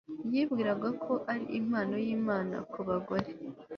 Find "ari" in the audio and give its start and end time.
1.33-1.45